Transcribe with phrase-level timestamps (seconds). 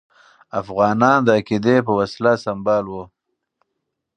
[0.61, 3.03] افغانان د عقیدې په وسله سمبال وو.